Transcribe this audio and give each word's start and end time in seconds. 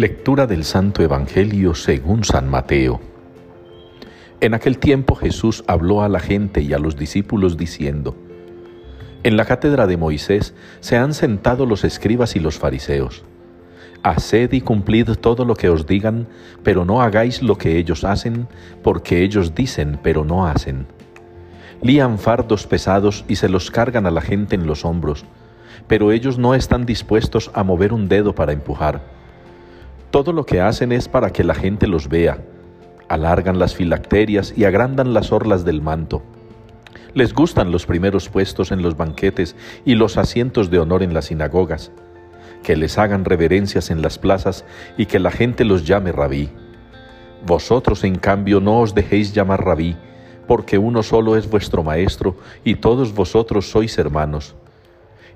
Lectura 0.00 0.46
del 0.46 0.64
Santo 0.64 1.02
Evangelio 1.02 1.74
según 1.74 2.24
San 2.24 2.48
Mateo. 2.48 3.02
En 4.40 4.54
aquel 4.54 4.78
tiempo 4.78 5.14
Jesús 5.14 5.62
habló 5.66 6.02
a 6.02 6.08
la 6.08 6.20
gente 6.20 6.62
y 6.62 6.72
a 6.72 6.78
los 6.78 6.96
discípulos 6.96 7.58
diciendo, 7.58 8.16
En 9.24 9.36
la 9.36 9.44
cátedra 9.44 9.86
de 9.86 9.98
Moisés 9.98 10.54
se 10.80 10.96
han 10.96 11.12
sentado 11.12 11.66
los 11.66 11.84
escribas 11.84 12.34
y 12.34 12.40
los 12.40 12.58
fariseos. 12.58 13.24
Haced 14.02 14.54
y 14.54 14.62
cumplid 14.62 15.10
todo 15.16 15.44
lo 15.44 15.54
que 15.54 15.68
os 15.68 15.86
digan, 15.86 16.28
pero 16.62 16.86
no 16.86 17.02
hagáis 17.02 17.42
lo 17.42 17.58
que 17.58 17.76
ellos 17.76 18.02
hacen, 18.02 18.48
porque 18.82 19.22
ellos 19.22 19.54
dicen, 19.54 20.00
pero 20.02 20.24
no 20.24 20.46
hacen. 20.46 20.86
Lían 21.82 22.18
fardos 22.18 22.66
pesados 22.66 23.26
y 23.28 23.36
se 23.36 23.50
los 23.50 23.70
cargan 23.70 24.06
a 24.06 24.10
la 24.10 24.22
gente 24.22 24.54
en 24.54 24.66
los 24.66 24.86
hombros, 24.86 25.26
pero 25.88 26.10
ellos 26.10 26.38
no 26.38 26.54
están 26.54 26.86
dispuestos 26.86 27.50
a 27.52 27.64
mover 27.64 27.92
un 27.92 28.08
dedo 28.08 28.34
para 28.34 28.52
empujar. 28.52 29.19
Todo 30.10 30.32
lo 30.32 30.44
que 30.46 30.60
hacen 30.60 30.92
es 30.92 31.08
para 31.08 31.30
que 31.30 31.44
la 31.44 31.54
gente 31.54 31.86
los 31.86 32.08
vea. 32.08 32.38
Alargan 33.08 33.58
las 33.58 33.74
filacterias 33.74 34.54
y 34.56 34.64
agrandan 34.64 35.14
las 35.14 35.32
orlas 35.32 35.64
del 35.64 35.82
manto. 35.82 36.22
Les 37.14 37.34
gustan 37.34 37.72
los 37.72 37.86
primeros 37.86 38.28
puestos 38.28 38.70
en 38.72 38.82
los 38.82 38.96
banquetes 38.96 39.56
y 39.84 39.94
los 39.94 40.16
asientos 40.16 40.70
de 40.70 40.78
honor 40.78 41.02
en 41.02 41.14
las 41.14 41.26
sinagogas 41.26 41.90
que 42.62 42.76
les 42.76 42.98
hagan 42.98 43.24
reverencias 43.24 43.90
en 43.90 44.02
las 44.02 44.18
plazas 44.18 44.64
y 44.96 45.06
que 45.06 45.18
la 45.18 45.30
gente 45.30 45.64
los 45.64 45.86
llame 45.86 46.12
rabí. 46.12 46.50
Vosotros, 47.46 48.04
en 48.04 48.16
cambio, 48.16 48.60
no 48.60 48.80
os 48.80 48.94
dejéis 48.94 49.32
llamar 49.32 49.64
rabí, 49.64 49.96
porque 50.46 50.78
uno 50.78 51.02
solo 51.02 51.36
es 51.36 51.48
vuestro 51.48 51.82
maestro 51.82 52.36
y 52.64 52.76
todos 52.76 53.14
vosotros 53.14 53.70
sois 53.70 53.96
hermanos. 53.98 54.54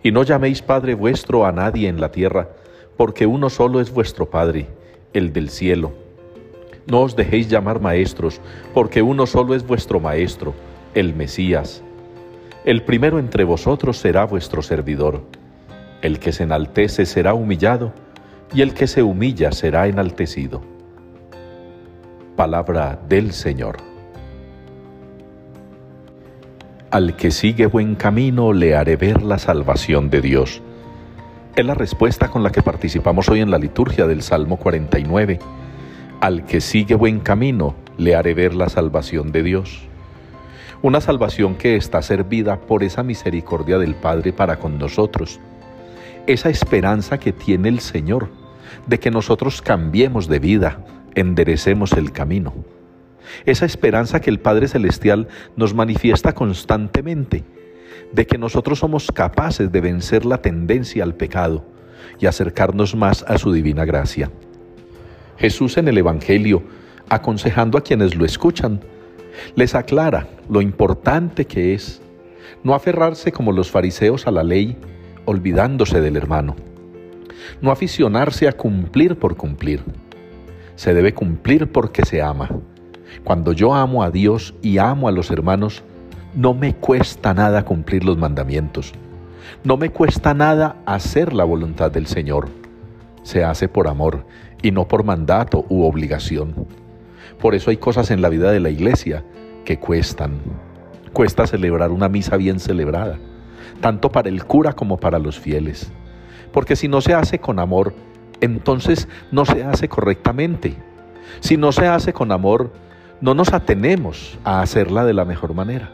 Y 0.02 0.12
no 0.12 0.22
llaméis 0.22 0.61
Padre 0.61 0.95
vuestro 0.95 1.47
a 1.47 1.52
nadie 1.52 1.88
en 1.88 2.00
la 2.00 2.11
tierra, 2.11 2.50
porque 2.96 3.26
uno 3.26 3.50
solo 3.50 3.80
es 3.80 3.92
vuestro 3.92 4.30
Padre, 4.30 4.66
el 5.12 5.32
del 5.32 5.50
cielo. 5.50 5.92
No 6.86 7.00
os 7.00 7.16
dejéis 7.16 7.48
llamar 7.48 7.80
maestros, 7.80 8.41
porque 8.74 9.02
uno 9.02 9.27
solo 9.27 9.55
es 9.55 9.66
vuestro 9.66 10.00
Maestro, 10.00 10.55
el 10.94 11.14
Mesías. 11.14 11.82
El 12.64 12.82
primero 12.82 13.19
entre 13.19 13.44
vosotros 13.44 13.96
será 13.96 14.24
vuestro 14.24 14.62
servidor. 14.62 15.22
El 16.02 16.19
que 16.19 16.32
se 16.32 16.42
enaltece 16.42 17.06
será 17.06 17.34
humillado, 17.34 17.92
y 18.54 18.62
el 18.62 18.74
que 18.74 18.86
se 18.86 19.02
humilla 19.02 19.52
será 19.52 19.86
enaltecido. 19.86 20.62
Palabra 22.36 23.00
del 23.08 23.32
Señor. 23.32 23.76
Al 26.91 27.16
que 27.16 27.30
sigue 27.30 27.66
buen 27.66 27.97
camino 27.97 28.52
le 28.52 28.76
haré 28.76 28.97
ver 28.97 29.22
la 29.22 29.38
salvación 29.38 30.10
de 30.10 30.20
Dios. 30.20 30.62
Es 31.56 31.64
la 31.64 31.74
respuesta 31.74 32.33
con 32.33 32.42
la 32.42 32.50
que 32.50 32.62
participamos 32.62 33.28
hoy 33.28 33.41
en 33.41 33.50
la 33.52 33.58
liturgia 33.58 34.08
del 34.08 34.22
Salmo 34.22 34.56
49. 34.56 35.38
Al 36.20 36.44
que 36.47 36.60
sigue 36.60 36.97
buen 36.97 37.20
camino 37.20 37.77
le 37.97 38.16
haré 38.16 38.34
ver 38.34 38.56
la 38.56 38.69
salvación 38.69 39.30
de 39.30 39.44
Dios. 39.44 39.82
Una 40.82 41.00
salvación 41.00 41.55
que 41.55 41.77
está 41.77 42.02
servida 42.02 42.58
por 42.58 42.82
esa 42.82 43.05
misericordia 43.05 43.78
del 43.78 43.94
Padre 43.94 44.32
para 44.32 44.58
con 44.58 44.78
nosotros 44.78 45.38
esa 46.27 46.48
esperanza 46.48 47.19
que 47.19 47.32
tiene 47.32 47.69
el 47.69 47.80
Señor 47.80 48.30
de 48.86 48.98
que 48.98 49.10
nosotros 49.10 49.62
cambiemos 49.62 50.27
de 50.27 50.38
vida, 50.41 50.84
enderecemos 51.14 51.92
el 51.92 52.12
camino. 52.12 52.52
Esa 53.47 53.66
esperanza 53.66 54.20
que 54.20 54.30
el 54.30 54.41
Padre 54.41 54.66
Celestial 54.66 55.28
nos 55.55 55.75
manifiesta 55.75 56.34
constantemente, 56.34 57.44
de 58.12 58.27
que 58.27 58.39
nosotros 58.39 58.78
somos 58.78 59.11
capaces 59.11 59.70
de 59.73 59.81
vencer 59.81 60.25
la 60.25 60.41
tendencia 60.41 61.05
al 61.05 61.14
pecado 61.14 61.64
y 62.19 62.27
acercarnos 62.27 62.95
más 62.95 63.25
a 63.28 63.39
su 63.39 63.53
divina 63.53 63.84
gracia. 63.84 64.31
Jesús 65.37 65.77
en 65.78 65.89
el 65.89 65.98
Evangelio, 65.98 66.62
aconsejando 67.09 67.78
a 67.78 67.83
quienes 67.83 68.15
lo 68.15 68.25
escuchan, 68.25 68.81
les 69.56 69.75
aclara 69.75 70.28
lo 70.49 70.60
importante 70.60 71.44
que 71.44 71.75
es 71.75 72.00
no 72.62 72.75
aferrarse 72.75 73.33
como 73.33 73.53
los 73.53 73.71
fariseos 73.71 74.27
a 74.27 74.31
la 74.31 74.43
ley, 74.43 74.77
olvidándose 75.25 76.00
del 76.00 76.16
hermano. 76.16 76.56
No 77.60 77.71
aficionarse 77.71 78.49
a 78.49 78.53
cumplir 78.53 79.19
por 79.19 79.37
cumplir. 79.37 79.83
Se 80.77 80.94
debe 80.94 81.12
cumplir 81.15 81.71
porque 81.71 82.04
se 82.04 82.22
ama. 82.22 82.49
Cuando 83.22 83.53
yo 83.53 83.75
amo 83.75 84.03
a 84.03 84.10
Dios 84.10 84.54
y 84.62 84.78
amo 84.78 85.09
a 85.09 85.12
los 85.12 85.31
hermanos, 85.31 85.83
no 86.34 86.55
me 86.55 86.75
cuesta 86.75 87.34
nada 87.34 87.65
cumplir 87.65 88.05
los 88.05 88.19
mandamientos. 88.19 88.93
No 89.62 89.77
me 89.77 89.91
cuesta 89.91 90.34
nada 90.34 90.77
hacer 90.87 91.33
la 91.33 91.45
voluntad 91.45 91.91
del 91.91 92.06
Señor. 92.06 92.49
Se 93.22 93.45
hace 93.45 93.69
por 93.69 93.89
amor 93.89 94.27
y 94.62 94.71
no 94.71 94.89
por 94.89 95.05
mandato 95.05 95.65
u 95.69 95.84
obligación. 95.84 96.67
Por 97.41 97.55
eso 97.55 97.71
hay 97.71 97.77
cosas 97.77 98.11
en 98.11 98.22
la 98.22 98.28
vida 98.28 98.50
de 98.50 98.61
la 98.61 98.71
iglesia 98.71 99.25
que 99.65 99.78
cuestan. 99.78 100.39
Cuesta 101.12 101.47
celebrar 101.47 101.91
una 101.91 102.09
misa 102.09 102.37
bien 102.37 102.59
celebrada 102.59 103.19
tanto 103.81 104.11
para 104.11 104.28
el 104.28 104.45
cura 104.45 104.72
como 104.72 104.99
para 104.99 105.19
los 105.19 105.39
fieles. 105.39 105.93
Porque 106.53 106.77
si 106.77 106.89
no 106.89 107.01
se 107.01 107.15
hace 107.15 107.39
con 107.39 107.59
amor, 107.59 107.95
entonces 108.41 109.09
no 109.31 109.45
se 109.45 109.65
hace 109.65 109.89
correctamente. 109.89 110.77
Si 111.41 111.56
no 111.56 111.72
se 111.72 111.87
hace 111.87 112.12
con 112.12 112.33
amor, 112.33 112.72
no 113.21 113.34
nos 113.34 113.53
atenemos 113.53 114.39
a 114.45 114.61
hacerla 114.61 115.05
de 115.05 115.15
la 115.15 115.25
mejor 115.25 115.55
manera. 115.55 115.91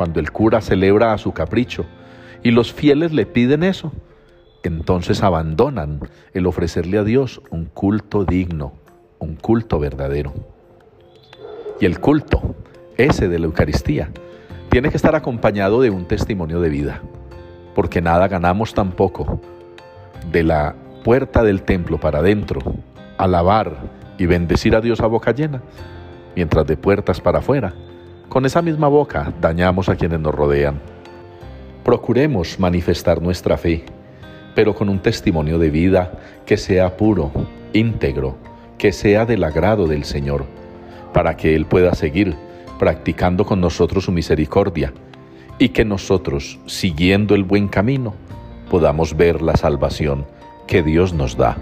Cuando 0.00 0.18
el 0.18 0.32
cura 0.32 0.62
celebra 0.62 1.12
a 1.12 1.18
su 1.18 1.32
capricho 1.32 1.84
y 2.42 2.52
los 2.52 2.72
fieles 2.72 3.12
le 3.12 3.26
piden 3.26 3.62
eso, 3.62 3.92
entonces 4.62 5.22
abandonan 5.22 6.00
el 6.32 6.46
ofrecerle 6.46 6.96
a 6.96 7.04
Dios 7.04 7.42
un 7.50 7.66
culto 7.66 8.24
digno, 8.24 8.72
un 9.18 9.36
culto 9.36 9.78
verdadero. 9.78 10.32
Y 11.82 11.84
el 11.84 12.00
culto, 12.00 12.54
ese 12.96 13.28
de 13.28 13.38
la 13.38 13.44
Eucaristía, 13.44 14.10
tiene 14.70 14.88
que 14.88 14.96
estar 14.96 15.14
acompañado 15.14 15.82
de 15.82 15.90
un 15.90 16.08
testimonio 16.08 16.62
de 16.62 16.70
vida, 16.70 17.02
porque 17.74 18.00
nada 18.00 18.26
ganamos 18.26 18.72
tampoco 18.72 19.42
de 20.32 20.44
la 20.44 20.76
puerta 21.04 21.42
del 21.42 21.60
templo 21.60 22.00
para 22.00 22.20
adentro, 22.20 22.60
alabar 23.18 23.76
y 24.16 24.24
bendecir 24.24 24.74
a 24.74 24.80
Dios 24.80 25.00
a 25.00 25.06
boca 25.08 25.32
llena, 25.32 25.60
mientras 26.34 26.66
de 26.66 26.78
puertas 26.78 27.20
para 27.20 27.40
afuera, 27.40 27.74
con 28.30 28.46
esa 28.46 28.62
misma 28.62 28.86
boca 28.86 29.34
dañamos 29.40 29.88
a 29.88 29.96
quienes 29.96 30.20
nos 30.20 30.32
rodean. 30.32 30.80
Procuremos 31.84 32.60
manifestar 32.60 33.20
nuestra 33.20 33.58
fe, 33.58 33.84
pero 34.54 34.72
con 34.72 34.88
un 34.88 35.00
testimonio 35.00 35.58
de 35.58 35.68
vida 35.68 36.12
que 36.46 36.56
sea 36.56 36.96
puro, 36.96 37.32
íntegro, 37.72 38.36
que 38.78 38.92
sea 38.92 39.26
del 39.26 39.42
agrado 39.42 39.88
del 39.88 40.04
Señor, 40.04 40.44
para 41.12 41.36
que 41.36 41.56
Él 41.56 41.66
pueda 41.66 41.92
seguir 41.94 42.36
practicando 42.78 43.44
con 43.44 43.60
nosotros 43.60 44.04
su 44.04 44.12
misericordia, 44.12 44.94
y 45.58 45.70
que 45.70 45.84
nosotros, 45.84 46.60
siguiendo 46.66 47.34
el 47.34 47.42
buen 47.42 47.66
camino, 47.66 48.14
podamos 48.70 49.16
ver 49.16 49.42
la 49.42 49.56
salvación 49.56 50.24
que 50.68 50.84
Dios 50.84 51.12
nos 51.12 51.36
da. 51.36 51.56